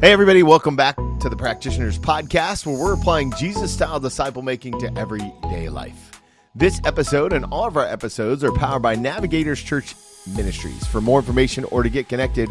[0.00, 4.78] Hey, everybody, welcome back to the Practitioners Podcast, where we're applying Jesus style disciple making
[4.80, 6.20] to everyday life.
[6.54, 9.94] This episode and all of our episodes are powered by Navigators Church
[10.36, 10.86] Ministries.
[10.86, 12.50] For more information or to get connected,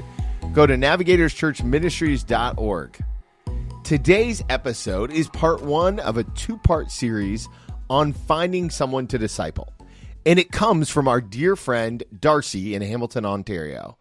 [0.54, 3.06] go to navigatorschurchministries.org.
[3.84, 7.48] Today's episode is part one of a two part series
[7.90, 9.72] on finding someone to disciple.
[10.26, 13.98] And it comes from our dear friend Darcy in Hamilton, Ontario.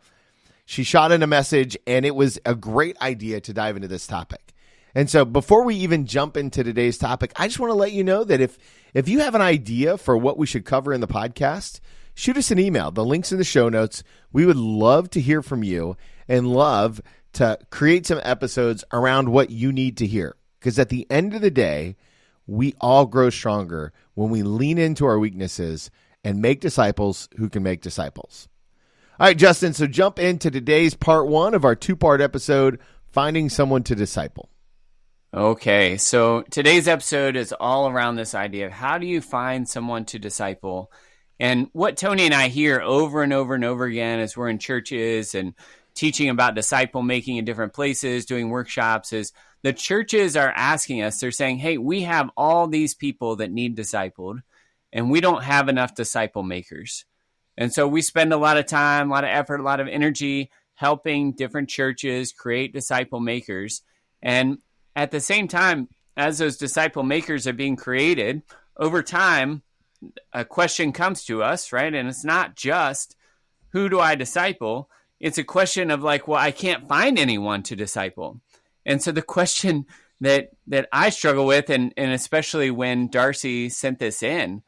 [0.72, 4.06] She shot in a message, and it was a great idea to dive into this
[4.06, 4.54] topic.
[4.94, 8.02] And so, before we even jump into today's topic, I just want to let you
[8.02, 8.56] know that if
[8.94, 11.80] if you have an idea for what we should cover in the podcast,
[12.14, 12.90] shoot us an email.
[12.90, 14.02] The links in the show notes.
[14.32, 17.02] We would love to hear from you and love
[17.34, 20.36] to create some episodes around what you need to hear.
[20.58, 21.96] Because at the end of the day,
[22.46, 25.90] we all grow stronger when we lean into our weaknesses
[26.24, 28.48] and make disciples who can make disciples.
[29.22, 32.80] All right, Justin, so jump into today's part one of our two part episode
[33.12, 34.48] Finding Someone to Disciple.
[35.32, 40.06] Okay, so today's episode is all around this idea of how do you find someone
[40.06, 40.90] to disciple?
[41.38, 44.58] And what Tony and I hear over and over and over again as we're in
[44.58, 45.54] churches and
[45.94, 51.20] teaching about disciple making in different places, doing workshops, is the churches are asking us,
[51.20, 54.40] they're saying, hey, we have all these people that need discipled,
[54.92, 57.04] and we don't have enough disciple makers.
[57.56, 59.88] And so we spend a lot of time, a lot of effort, a lot of
[59.88, 63.82] energy helping different churches create disciple makers.
[64.22, 64.58] And
[64.96, 68.42] at the same time, as those disciple makers are being created,
[68.76, 69.62] over time,
[70.32, 71.92] a question comes to us, right?
[71.94, 73.16] And it's not just
[73.68, 74.90] who do I disciple?
[75.20, 78.40] It's a question of like, well, I can't find anyone to disciple.
[78.84, 79.86] And so the question
[80.20, 84.62] that that I struggle with, and, and especially when Darcy sent this in,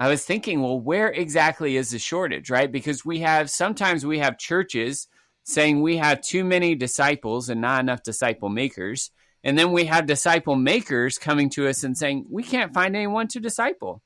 [0.00, 2.72] I was thinking, well, where exactly is the shortage, right?
[2.72, 5.08] Because we have sometimes we have churches
[5.44, 9.10] saying we have too many disciples and not enough disciple makers.
[9.44, 13.28] And then we have disciple makers coming to us and saying, we can't find anyone
[13.28, 14.02] to disciple.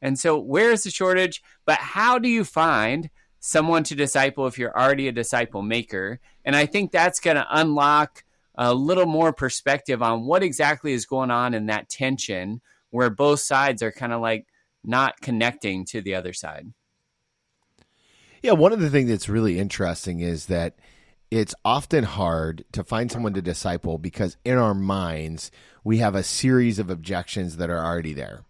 [0.00, 1.42] And so, where is the shortage?
[1.64, 3.10] But how do you find
[3.40, 6.20] someone to disciple if you're already a disciple maker?
[6.44, 11.04] And I think that's going to unlock a little more perspective on what exactly is
[11.04, 12.60] going on in that tension
[12.90, 14.46] where both sides are kind of like,
[14.84, 16.72] not connecting to the other side.
[18.42, 20.76] Yeah, one of the things that's really interesting is that
[21.30, 25.50] it's often hard to find someone to disciple because in our minds,
[25.84, 28.44] we have a series of objections that are already there.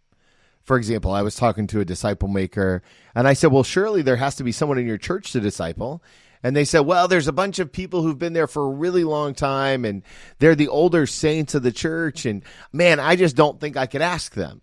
[0.62, 2.82] For example, I was talking to a disciple maker
[3.14, 6.03] and I said, Well, surely there has to be someone in your church to disciple.
[6.43, 9.04] And they said, Well, there's a bunch of people who've been there for a really
[9.04, 10.03] long time and
[10.38, 12.26] they're the older saints of the church.
[12.26, 14.62] And man, I just don't think I could ask them.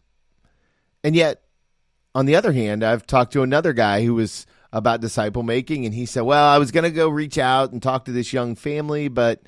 [1.04, 1.42] And yet,
[2.16, 5.94] on the other hand, I've talked to another guy who was about disciple making, and
[5.94, 8.56] he said, Well, I was going to go reach out and talk to this young
[8.56, 9.42] family, but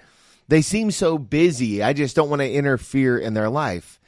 [0.47, 1.83] they seem so busy.
[1.83, 3.99] I just don't want to interfere in their life.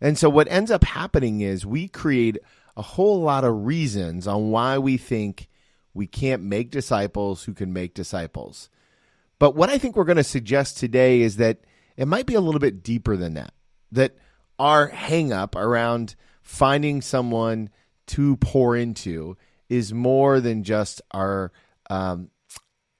[0.00, 2.38] And so, what ends up happening is we create
[2.76, 5.48] a whole lot of reasons on why we think
[5.94, 8.70] we can't make disciples who can make disciples.
[9.38, 11.58] But what I think we're going to suggest today is that
[11.96, 13.52] it might be a little bit deeper than that.
[13.90, 14.16] That
[14.58, 17.68] our hangup around finding someone
[18.12, 19.36] to pour into
[19.68, 21.52] is more than just our
[21.88, 22.28] um,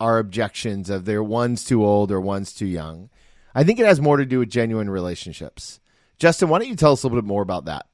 [0.00, 3.10] our objections of they're one's too old or one's too young.
[3.54, 5.80] I think it has more to do with genuine relationships.
[6.18, 7.86] Justin, why don't you tell us a little bit more about that?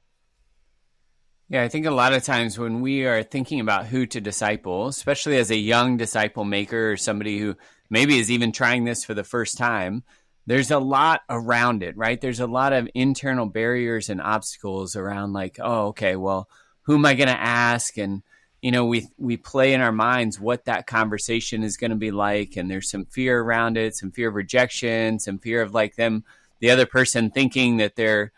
[1.49, 4.87] Yeah, I think a lot of times when we are thinking about who to disciple,
[4.87, 7.55] especially as a young disciple maker or somebody who
[7.89, 10.03] maybe is even trying this for the first time,
[10.45, 12.21] there's a lot around it, right?
[12.21, 16.47] There's a lot of internal barriers and obstacles around, like, oh, okay, well,
[16.83, 17.97] who am I going to ask?
[17.97, 18.23] And
[18.61, 22.11] you know, we we play in our minds what that conversation is going to be
[22.11, 25.95] like, and there's some fear around it, some fear of rejection, some fear of like
[25.95, 26.25] them,
[26.59, 28.31] the other person thinking that they're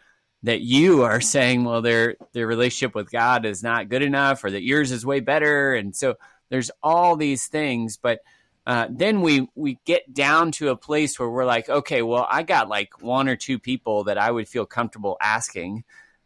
[0.44, 4.51] that you are saying, well, their their relationship with God is not good enough, or
[4.51, 6.16] that yours is way better, and so
[6.50, 8.19] there's all these things, but.
[8.63, 12.44] Uh, then we we get down to a place where we're like, okay, well, I
[12.44, 15.83] got like one or two people that I would feel comfortable asking,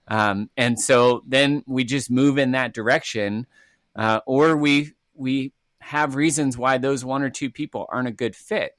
[0.08, 3.48] um, and so then we just move in that direction,
[3.96, 8.36] uh, or we we have reasons why those one or two people aren't a good
[8.36, 8.72] fit.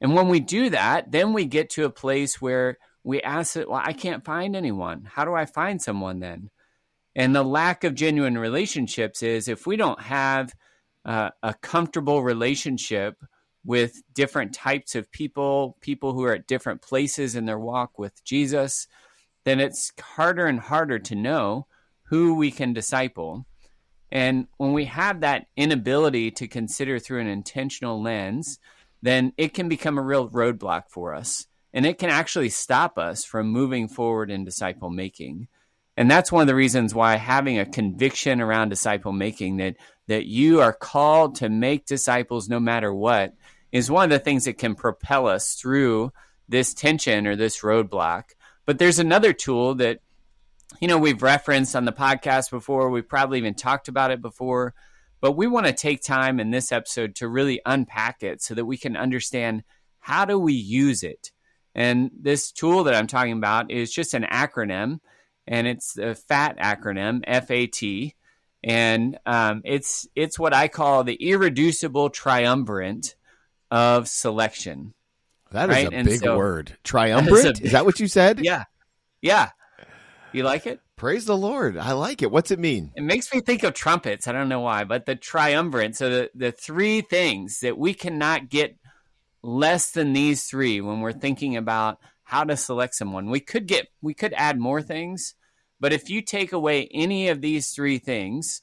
[0.00, 3.68] And when we do that, then we get to a place where we ask it,
[3.68, 5.08] well, I can't find anyone.
[5.10, 6.50] How do I find someone then?
[7.14, 10.52] And the lack of genuine relationships is if we don't have
[11.04, 13.16] uh, a comfortable relationship
[13.64, 18.22] with different types of people, people who are at different places in their walk with
[18.24, 18.86] Jesus,
[19.46, 21.68] then it's harder and harder to know
[22.08, 23.46] who we can disciple.
[24.10, 28.58] And when we have that inability to consider through an intentional lens,
[29.02, 31.46] then it can become a real roadblock for us.
[31.72, 35.46] And it can actually stop us from moving forward in disciple making.
[35.96, 39.76] And that's one of the reasons why having a conviction around disciple making that
[40.08, 43.34] that you are called to make disciples no matter what
[43.70, 46.12] is one of the things that can propel us through
[46.48, 48.24] this tension or this roadblock.
[48.66, 50.00] But there's another tool that
[50.80, 54.74] you know we've referenced on the podcast before, we've probably even talked about it before,
[55.20, 58.66] but we want to take time in this episode to really unpack it so that
[58.66, 59.62] we can understand
[60.00, 61.32] how do we use it.
[61.74, 65.00] And this tool that I'm talking about is just an acronym
[65.46, 68.14] and it's the FAT acronym, F A T,
[68.64, 73.14] and um, it's it's what I call the irreducible triumvirate
[73.70, 74.94] of selection.
[75.50, 75.92] That is right?
[75.92, 76.76] a and big so, word.
[76.84, 77.56] Triumvirate?
[77.56, 78.40] Big, is that what you said?
[78.40, 78.64] Yeah,
[79.22, 79.50] yeah.
[80.32, 80.80] You like it?
[80.96, 81.76] Praise the Lord.
[81.76, 82.30] I like it.
[82.30, 82.92] What's it mean?
[82.96, 84.26] It makes me think of trumpets.
[84.26, 85.96] I don't know why, but the triumvirate.
[85.96, 88.76] So the the three things that we cannot get
[89.42, 93.30] less than these three when we're thinking about how to select someone.
[93.30, 95.34] We could get we could add more things,
[95.78, 98.62] but if you take away any of these three things,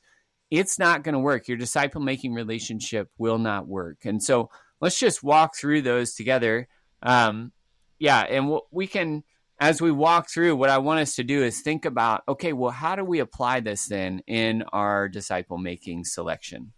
[0.51, 1.47] it's not going to work.
[1.47, 4.05] Your disciple making relationship will not work.
[4.05, 4.49] And so
[4.83, 6.67] let's just walk through those together.
[7.01, 7.53] Um,
[7.99, 9.23] yeah, and we can
[9.57, 10.57] as we walk through.
[10.57, 13.61] What I want us to do is think about okay, well, how do we apply
[13.61, 16.73] this then in our disciple making selection?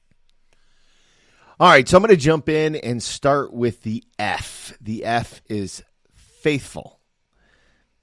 [1.60, 4.78] All right, so I'm going to jump in and start with the F.
[4.80, 5.82] The F is
[6.14, 7.00] faithful.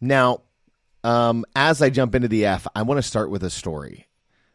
[0.00, 0.42] Now,
[1.04, 4.08] um, as I jump into the F, I want to start with a story.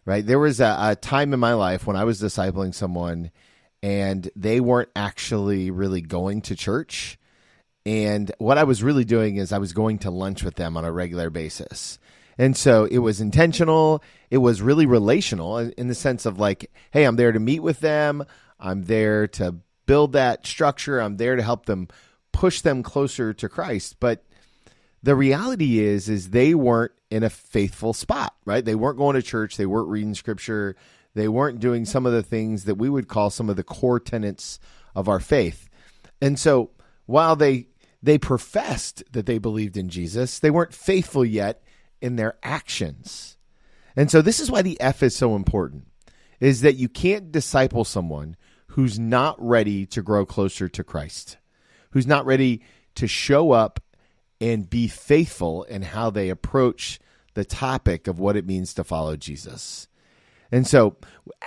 [0.04, 3.32] Right, there was a, a time in my life when I was discipling someone,
[3.82, 7.18] and they weren't actually really going to church.
[7.86, 10.86] And what I was really doing is I was going to lunch with them on
[10.86, 12.00] a regular basis.
[12.38, 14.04] And so it was intentional.
[14.30, 17.80] It was really relational in the sense of like, hey, I'm there to meet with
[17.80, 18.26] them.
[18.60, 21.00] I'm there to build that structure.
[21.00, 21.88] I'm there to help them
[22.32, 23.96] push them closer to Christ.
[24.00, 24.24] But
[25.02, 28.66] the reality is, is they weren't in a faithful spot, right?
[28.66, 29.58] They weren't going to church.
[29.58, 30.76] They weren't reading scripture.
[31.18, 34.00] They weren't doing some of the things that we would call some of the core
[34.00, 34.60] tenets
[34.96, 35.68] of our faith.
[36.22, 36.72] And so
[37.06, 37.68] while they
[38.04, 41.64] they professed that they believed in Jesus, they weren't faithful yet
[42.02, 43.38] in their actions.
[43.96, 45.88] And so this is why the F is so important
[46.40, 48.36] is that you can't disciple someone
[48.68, 51.38] who's not ready to grow closer to Christ
[51.92, 52.62] who's not ready
[52.94, 53.80] to show up
[54.40, 57.00] and be faithful in how they approach
[57.34, 59.88] the topic of what it means to follow Jesus.
[60.52, 60.96] And so,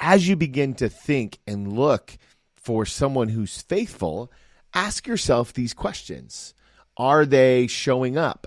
[0.00, 2.17] as you begin to think and look
[2.56, 4.31] for someone who's faithful,
[4.75, 6.55] ask yourself these questions
[6.97, 8.47] Are they showing up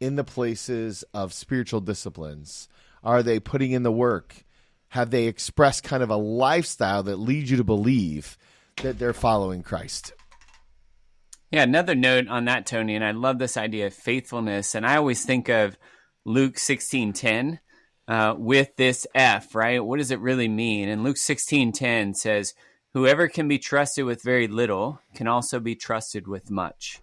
[0.00, 2.68] in the places of spiritual disciplines?
[3.02, 4.44] Are they putting in the work?
[4.88, 8.38] Have they expressed kind of a lifestyle that leads you to believe
[8.82, 10.12] that they're following Christ?
[11.50, 14.74] Yeah, another note on that, Tony, and I love this idea of faithfulness.
[14.74, 15.78] And I always think of
[16.24, 17.60] Luke sixteen ten
[18.08, 19.84] uh, with this F, right?
[19.84, 20.88] What does it really mean?
[20.88, 22.54] And Luke sixteen ten says,
[22.94, 27.00] "Whoever can be trusted with very little can also be trusted with much."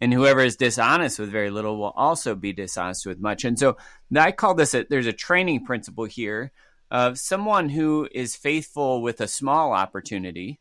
[0.00, 3.44] And whoever is dishonest with very little will also be dishonest with much.
[3.44, 3.78] And so
[4.14, 6.52] I call this a, there's a training principle here
[6.90, 10.60] of someone who is faithful with a small opportunity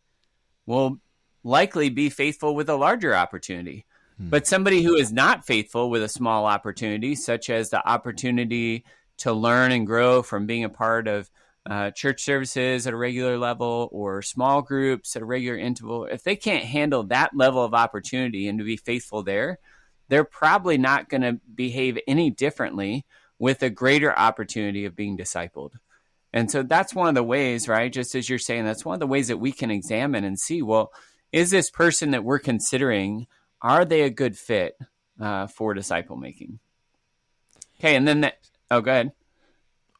[0.65, 0.99] will
[1.43, 3.85] likely be faithful with a larger opportunity.
[4.17, 4.29] Hmm.
[4.29, 8.85] But somebody who is not faithful with a small opportunity, such as the opportunity
[9.19, 11.29] to learn and grow from being a part of
[11.67, 16.23] uh, church services at a regular level or small groups at a regular interval, if
[16.23, 19.57] they can't handle that level of opportunity and to be faithful there,
[20.07, 23.05] they're probably not going to behave any differently
[23.39, 25.71] with a greater opportunity of being discipled.
[26.31, 27.91] And so that's one of the ways, right?
[27.91, 30.61] Just as you're saying, that's one of the ways that we can examine and see,
[30.61, 30.91] well,
[31.31, 33.27] is this person that we're considering
[33.61, 34.77] are they a good fit
[35.19, 36.59] uh, for disciple making?
[37.79, 38.37] Okay, and then that.
[38.71, 39.11] Oh, go ahead.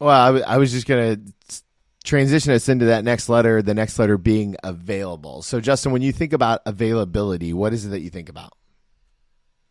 [0.00, 1.62] Well, I, w- I was just going to
[2.04, 3.62] transition us into that next letter.
[3.62, 5.42] The next letter being available.
[5.42, 8.52] So, Justin, when you think about availability, what is it that you think about?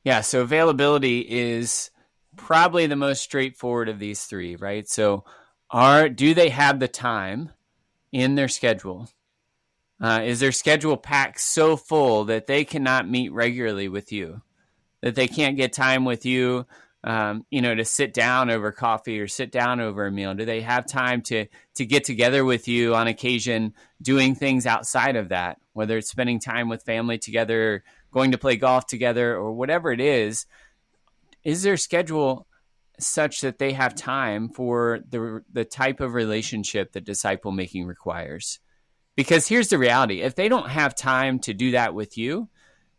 [0.04, 1.90] Yeah, so availability is
[2.36, 4.88] probably the most straightforward of these three, right?
[4.88, 5.26] So,
[5.72, 7.52] are do they have the time
[8.12, 9.10] in their schedule
[10.02, 14.42] uh, is their schedule packed so full that they cannot meet regularly with you,
[15.02, 16.66] that they can't get time with you,
[17.06, 20.34] um, you know, to sit down over coffee or sit down over a meal?
[20.34, 21.46] Do they have time to
[21.76, 26.40] to get together with you on occasion, doing things outside of that, whether it's spending
[26.40, 30.48] time with family together, going to play golf together, or whatever it is?
[31.44, 32.48] Is their schedule
[32.98, 38.60] such that they have time for the the type of relationship that disciple making requires?
[39.16, 42.50] Because here's the reality if they don't have time to do that with you,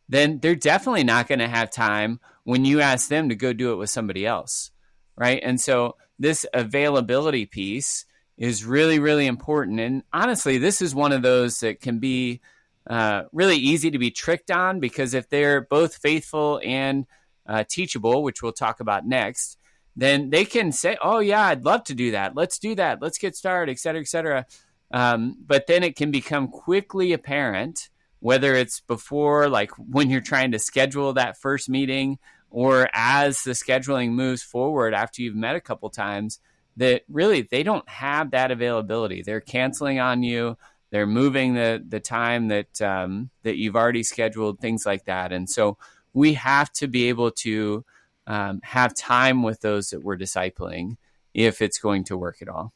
[0.09, 3.73] then they're definitely not going to have time when you ask them to go do
[3.73, 4.71] it with somebody else.
[5.17, 5.41] Right.
[5.43, 8.05] And so this availability piece
[8.39, 9.81] is really, really important.
[9.81, 12.41] And honestly, this is one of those that can be
[12.89, 17.07] uh, really easy to be tricked on because if they're both faithful and
[17.49, 19.59] uh, teachable, which we'll talk about next,
[19.97, 22.37] then they can say, "Oh yeah, I'd love to do that.
[22.37, 23.03] Let's do that.
[23.03, 24.47] Let's get started, et cetera, et cetera."
[24.93, 27.89] Um, but then it can become quickly apparent
[28.21, 32.19] whether it's before, like when you're trying to schedule that first meeting,
[32.51, 36.41] or as the scheduling moves forward after you've met a couple times,
[36.77, 39.23] that really they don't have that availability.
[39.23, 40.57] They're canceling on you.
[40.91, 45.33] They're moving the the time that um, that you've already scheduled, things like that.
[45.33, 45.79] And so
[46.13, 47.85] we have to be able to
[48.27, 50.97] um, have time with those that we're discipling
[51.35, 52.73] if it's going to work at all.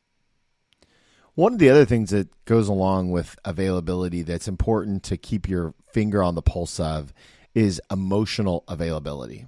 [1.34, 5.74] One of the other things that goes along with availability that's important to keep your
[5.92, 7.14] finger on the pulse of
[7.54, 9.46] is emotional availability.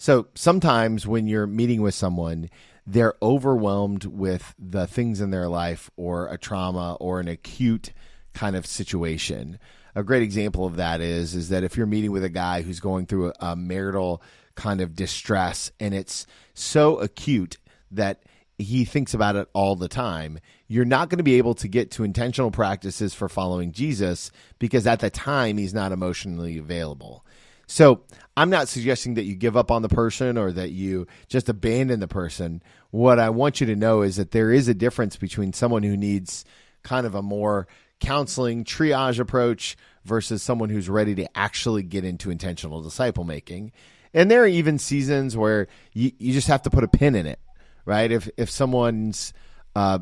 [0.00, 2.48] So sometimes when you're meeting with someone,
[2.86, 7.92] they're overwhelmed with the things in their life or a trauma or an acute
[8.32, 9.58] kind of situation.
[9.94, 12.80] A great example of that is is that if you're meeting with a guy who's
[12.80, 14.22] going through a, a marital
[14.54, 17.58] kind of distress and it's so acute
[17.90, 18.22] that
[18.56, 20.38] he thinks about it all the time.
[20.66, 24.86] You're not going to be able to get to intentional practices for following Jesus because
[24.86, 27.22] at the time he's not emotionally available.
[27.70, 28.02] So
[28.36, 32.00] I'm not suggesting that you give up on the person or that you just abandon
[32.00, 32.64] the person.
[32.90, 35.96] What I want you to know is that there is a difference between someone who
[35.96, 36.44] needs
[36.82, 37.68] kind of a more
[38.00, 43.70] counseling triage approach versus someone who's ready to actually get into intentional disciple making.
[44.12, 47.26] And there are even seasons where you, you just have to put a pin in
[47.26, 47.38] it,
[47.84, 48.10] right?
[48.10, 49.32] If if someone's
[49.76, 50.00] uh,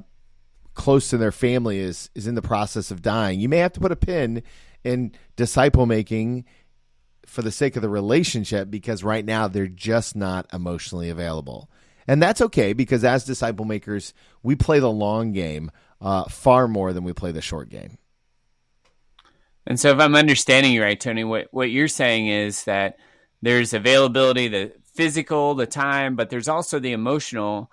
[0.72, 3.80] close to their family is is in the process of dying, you may have to
[3.80, 4.42] put a pin
[4.84, 6.46] in disciple making
[7.28, 11.70] for the sake of the relationship because right now they're just not emotionally available.
[12.06, 15.70] And that's okay because as disciple makers, we play the long game
[16.00, 17.98] uh, far more than we play the short game.
[19.66, 22.96] And so, if I'm understanding you right, Tony, what, what you're saying is that
[23.42, 27.70] there's availability, the physical, the time, but there's also the emotional.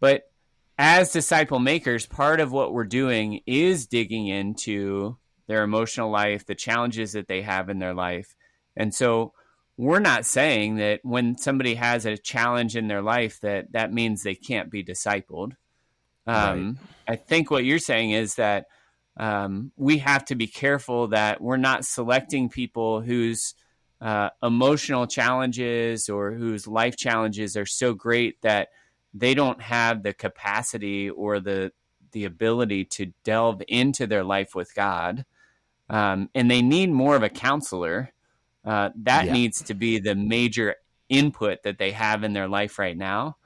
[0.00, 0.28] But
[0.76, 6.56] as disciple makers, part of what we're doing is digging into their emotional life, the
[6.56, 8.34] challenges that they have in their life,
[8.76, 9.32] and so
[9.76, 14.22] we're not saying that when somebody has a challenge in their life that that means
[14.22, 15.52] they can't be discipled.
[16.26, 17.14] Um, right.
[17.14, 18.66] I think what you're saying is that
[19.16, 23.54] um, we have to be careful that we're not selecting people whose
[24.00, 28.68] uh, emotional challenges or whose life challenges are so great that
[29.14, 31.72] they don't have the capacity or the
[32.12, 35.24] the ability to delve into their life with God,
[35.90, 38.12] um, and they need more of a counselor
[38.66, 39.32] uh, that yeah.
[39.32, 40.74] needs to be the major
[41.08, 43.36] input that they have in their life right now,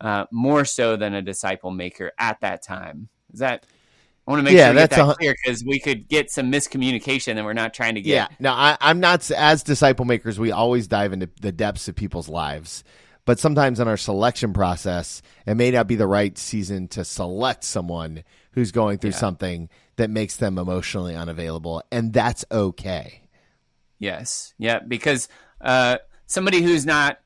[0.00, 3.08] uh, more so than a disciple maker at that time.
[3.32, 3.66] Is that?
[4.26, 6.52] I want to make yeah, sure that's that a, clear because we could get some
[6.52, 8.12] miscommunication, and we're not trying to get.
[8.12, 9.28] Yeah, no, I, I'm not.
[9.30, 12.84] As disciple makers, we always dive into the depths of people's lives,
[13.24, 17.64] but sometimes in our selection process, it may not be the right season to select
[17.64, 19.16] someone who's going through yeah.
[19.16, 23.22] something that makes them emotionally unavailable, and that's okay.
[23.98, 24.54] Yes.
[24.58, 24.80] Yeah.
[24.80, 25.28] Because
[25.60, 27.18] uh, somebody who's not,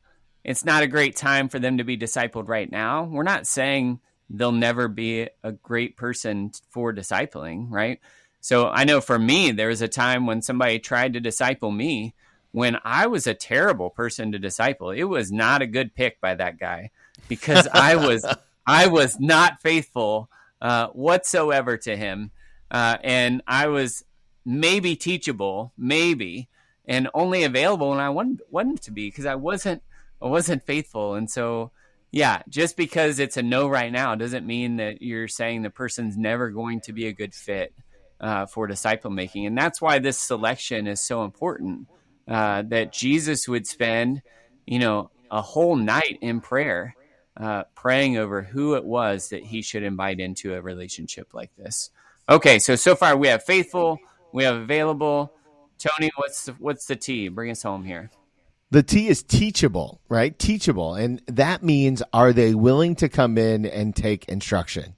[0.44, 3.04] it's not a great time for them to be discipled right now.
[3.04, 8.00] We're not saying they'll never be a great person for discipling, right?
[8.40, 12.14] So I know for me, there was a time when somebody tried to disciple me
[12.50, 14.90] when I was a terrible person to disciple.
[14.90, 16.90] It was not a good pick by that guy
[17.28, 18.24] because I was
[18.66, 22.30] I was not faithful uh, whatsoever to him,
[22.70, 24.04] uh, and I was
[24.44, 26.48] maybe teachable, maybe,
[26.86, 29.82] and only available when I wanted, wanted to be because I wasn't
[30.20, 31.14] I wasn't faithful.
[31.14, 31.72] And so,
[32.12, 36.16] yeah, just because it's a no right now doesn't mean that you're saying the person's
[36.16, 37.74] never going to be a good fit
[38.20, 39.46] uh, for disciple making.
[39.46, 41.88] And that's why this selection is so important.
[42.28, 44.22] Uh, that Jesus would spend,
[44.64, 46.94] you know, a whole night in prayer,
[47.36, 51.90] uh, praying over who it was that he should invite into a relationship like this.
[52.28, 53.98] Okay, so so far we have faithful,
[54.32, 55.32] we have available
[55.82, 57.28] Tony, what's the, what's the T?
[57.28, 58.10] Bring us home here.
[58.70, 60.38] The T is teachable, right?
[60.38, 60.94] Teachable.
[60.94, 64.94] And that means are they willing to come in and take instruction?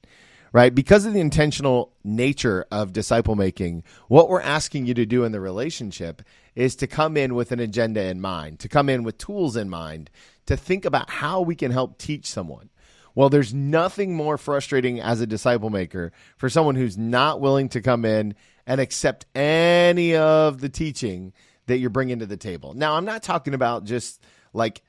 [0.52, 0.72] Right?
[0.72, 5.32] Because of the intentional nature of disciple making, what we're asking you to do in
[5.32, 6.22] the relationship
[6.54, 9.68] is to come in with an agenda in mind, to come in with tools in
[9.68, 10.10] mind,
[10.46, 12.70] to think about how we can help teach someone.
[13.16, 17.80] Well, there's nothing more frustrating as a disciple maker for someone who's not willing to
[17.80, 18.34] come in
[18.66, 21.32] and accept any of the teaching
[21.66, 22.74] that you're bringing to the table.
[22.74, 24.82] Now, I'm not talking about just like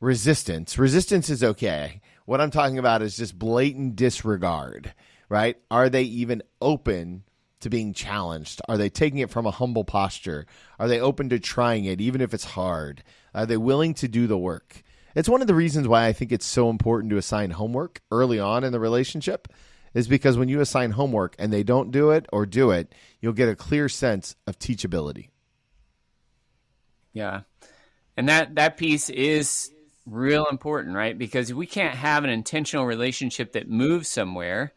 [0.00, 0.78] resistance.
[0.78, 2.00] Resistance is okay.
[2.26, 4.92] What I'm talking about is just blatant disregard,
[5.28, 5.56] right?
[5.70, 7.24] Are they even open
[7.60, 8.60] to being challenged?
[8.68, 10.46] Are they taking it from a humble posture?
[10.78, 13.02] Are they open to trying it, even if it's hard?
[13.34, 14.82] Are they willing to do the work?
[15.14, 18.38] It's one of the reasons why I think it's so important to assign homework early
[18.38, 19.48] on in the relationship,
[19.98, 23.32] is because when you assign homework and they don't do it or do it, you'll
[23.32, 25.30] get a clear sense of teachability.
[27.12, 27.40] Yeah.
[28.16, 29.72] And that that piece is
[30.06, 31.18] real important, right?
[31.18, 34.72] Because we can't have an intentional relationship that moves somewhere,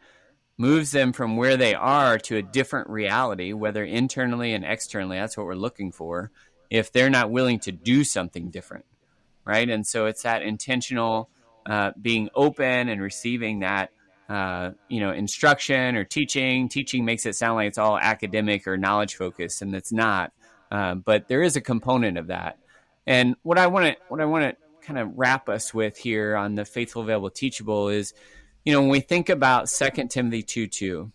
[0.58, 5.18] moves them from where they are to a different reality, whether internally and externally.
[5.18, 6.32] That's what we're looking for.
[6.72, 8.86] If they're not willing to do something different,
[9.46, 9.70] right?
[9.70, 11.30] And so it's that intentional
[11.68, 13.92] uh, being open and receiving that.
[14.32, 16.70] Uh, you know, instruction or teaching.
[16.70, 20.32] Teaching makes it sound like it's all academic or knowledge focused, and it's not.
[20.72, 22.58] Uh, but there is a component of that.
[23.06, 26.38] And what I want to what I want to kind of wrap us with here
[26.38, 28.14] on the faithful, available, teachable is,
[28.64, 31.12] you know, when we think about Second Timothy 2 2,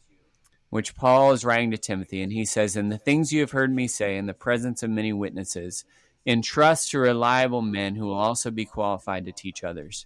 [0.69, 3.75] which Paul is writing to Timothy, and he says, "In the things you have heard
[3.75, 5.87] me say in the presence of many witnesses,
[6.27, 10.05] entrust to reliable men who will also be qualified to teach others.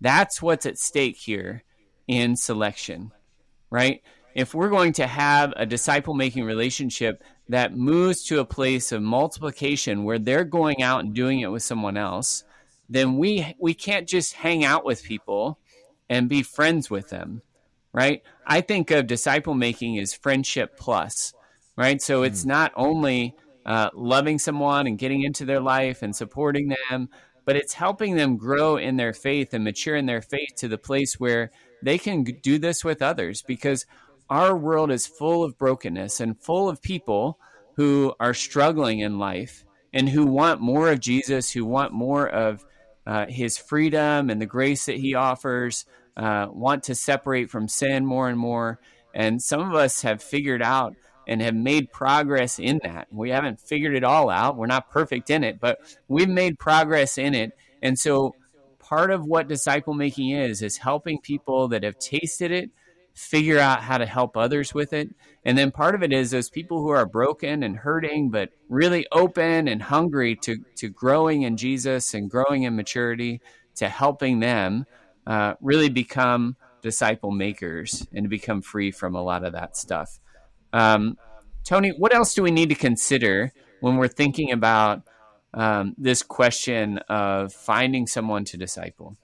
[0.00, 1.64] That's what's at stake here
[2.08, 3.12] in selection,
[3.70, 4.02] right?
[4.34, 9.02] If we're going to have a disciple making relationship that moves to a place of
[9.02, 12.44] multiplication where they're going out and doing it with someone else,
[12.88, 15.58] then we we can't just hang out with people
[16.08, 17.42] and be friends with them
[17.92, 21.34] right i think of disciple making as friendship plus
[21.76, 22.48] right so it's hmm.
[22.48, 23.34] not only
[23.66, 27.08] uh, loving someone and getting into their life and supporting them
[27.44, 30.78] but it's helping them grow in their faith and mature in their faith to the
[30.78, 31.50] place where
[31.82, 33.86] they can do this with others because
[34.30, 37.38] our world is full of brokenness and full of people
[37.76, 42.64] who are struggling in life and who want more of Jesus, who want more of
[43.06, 48.04] uh, his freedom and the grace that he offers, uh, want to separate from sin
[48.04, 48.78] more and more.
[49.14, 50.94] And some of us have figured out
[51.26, 53.06] and have made progress in that.
[53.10, 54.56] We haven't figured it all out.
[54.56, 57.52] We're not perfect in it, but we've made progress in it.
[57.82, 58.34] And so
[58.88, 62.70] part of what disciple making is, is helping people that have tasted it
[63.12, 65.10] figure out how to help others with it.
[65.44, 69.06] And then part of it is those people who are broken and hurting, but really
[69.12, 73.40] open and hungry to, to growing in Jesus and growing in maturity,
[73.74, 74.86] to helping them
[75.26, 80.18] uh, really become disciple makers and to become free from a lot of that stuff.
[80.72, 81.18] Um,
[81.64, 85.02] Tony, what else do we need to consider when we're thinking about
[85.54, 89.16] um, this question of finding someone to disciple?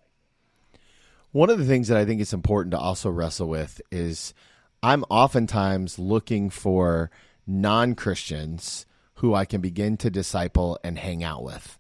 [1.32, 4.34] One of the things that I think is important to also wrestle with is
[4.82, 7.10] I'm oftentimes looking for
[7.46, 11.78] non Christians who I can begin to disciple and hang out with.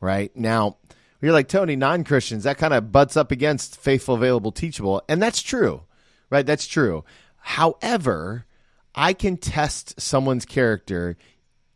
[0.00, 0.76] Right now,
[1.20, 5.02] you're like, Tony, non Christians, that kind of butts up against faithful, available, teachable.
[5.08, 5.82] And that's true,
[6.30, 6.44] right?
[6.44, 7.04] That's true.
[7.38, 8.46] However,
[8.94, 11.16] I can test someone's character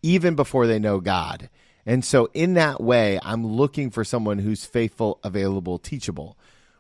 [0.02, 1.48] even before they know God.
[1.86, 6.36] And so, in that way, I'm looking for someone who's faithful, available, teachable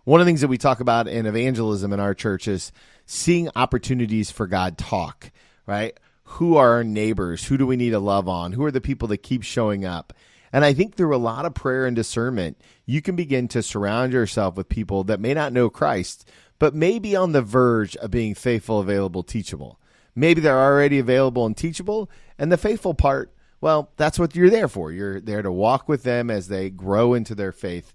[0.06, 2.70] one of the things that we talk about in evangelism in our church is
[3.06, 5.32] seeing opportunities for God talk,
[5.66, 5.98] right?
[6.22, 7.44] Who are our neighbors?
[7.44, 8.52] Who do we need to love on?
[8.52, 10.12] Who are the people that keep showing up?
[10.52, 14.12] And I think through a lot of prayer and discernment, you can begin to surround
[14.12, 16.24] yourself with people that may not know Christ,
[16.60, 19.80] but may be on the verge of being faithful, available, teachable.
[20.14, 22.08] Maybe they're already available and teachable.
[22.38, 24.92] And the faithful part, well, that's what you're there for.
[24.92, 27.94] You're there to walk with them as they grow into their faith.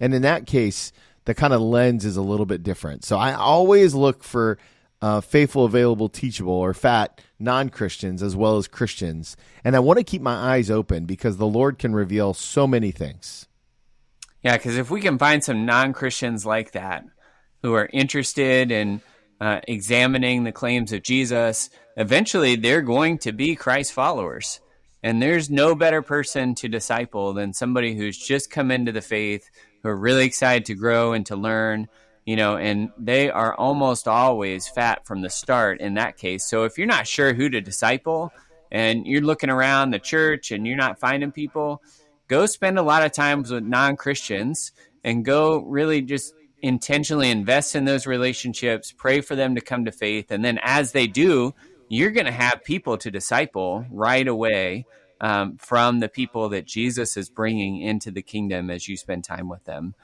[0.00, 0.92] And in that case,
[1.24, 3.04] the kind of lens is a little bit different.
[3.04, 4.58] So I always look for
[5.00, 9.36] uh, faithful, available, teachable, or fat non Christians as well as Christians.
[9.64, 12.92] And I want to keep my eyes open because the Lord can reveal so many
[12.92, 13.48] things.
[14.42, 17.04] Yeah, because if we can find some non Christians like that
[17.62, 19.02] who are interested in
[19.40, 24.60] uh, examining the claims of Jesus, eventually they're going to be Christ followers.
[25.02, 29.50] And there's no better person to disciple than somebody who's just come into the faith,
[29.82, 31.88] who are really excited to grow and to learn,
[32.24, 36.44] you know, and they are almost always fat from the start in that case.
[36.44, 38.32] So if you're not sure who to disciple
[38.70, 41.82] and you're looking around the church and you're not finding people,
[42.28, 44.70] go spend a lot of times with non Christians
[45.02, 49.92] and go really just intentionally invest in those relationships, pray for them to come to
[49.92, 50.30] faith.
[50.30, 51.54] And then as they do,
[51.92, 54.86] you're going to have people to disciple right away
[55.20, 59.46] um, from the people that Jesus is bringing into the kingdom as you spend time
[59.46, 59.94] with them.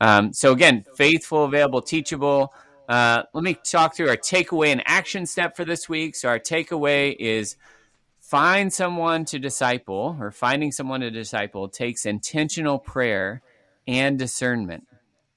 [0.00, 2.54] Um, so again, faithful, available, teachable.
[2.88, 6.16] uh, let me talk through our takeaway and action step for this week.
[6.16, 7.56] So, our takeaway is
[8.20, 13.42] find someone to disciple, or finding someone to disciple takes intentional prayer
[13.86, 14.86] and discernment.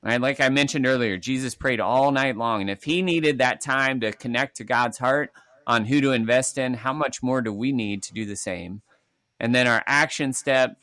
[0.02, 0.22] Right?
[0.22, 2.62] Like I mentioned earlier, Jesus prayed all night long.
[2.62, 5.32] And if he needed that time to connect to God's heart
[5.68, 8.82] on who to invest in, how much more do we need to do the same?
[9.40, 10.78] And then our action step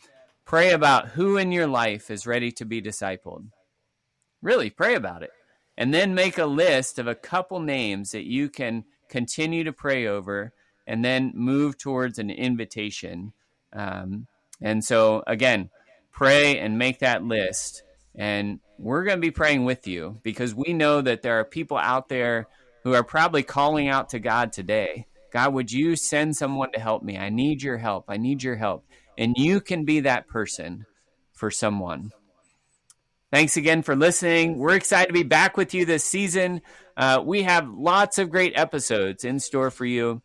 [0.45, 3.47] pray about who in your life is ready to be discipled.
[4.43, 5.31] Really, pray about it
[5.77, 10.07] and then make a list of a couple names that you can continue to pray
[10.07, 10.53] over
[10.87, 13.33] and then move towards an invitation.
[13.73, 14.27] Um,
[14.61, 15.71] and so, again,
[16.13, 17.83] pray and make that list.
[18.15, 21.77] And we're going to be praying with you because we know that there are people
[21.77, 22.47] out there
[22.85, 25.07] who are probably calling out to God today.
[25.33, 27.19] God, would you send someone to help me?
[27.19, 28.05] I need your help.
[28.09, 28.85] I need your help.
[29.19, 30.87] And you can be that person
[31.33, 32.13] for someone.
[33.33, 34.59] Thanks again for listening.
[34.59, 36.63] We're excited to be back with you this season.
[36.97, 40.23] Uh, we have lots of great episodes in store for you.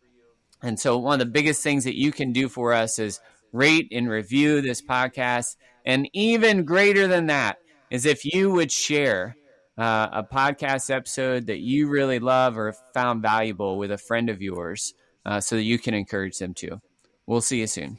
[0.62, 3.18] And so, one of the biggest things that you can do for us is
[3.52, 5.56] rate and review this podcast.
[5.84, 7.58] And even greater than that
[7.90, 9.34] is if you would share
[9.80, 14.42] uh, a podcast episode that you really love or found valuable with a friend of
[14.42, 14.92] yours
[15.24, 16.80] uh, so that you can encourage them too.
[17.26, 17.98] We'll see you soon.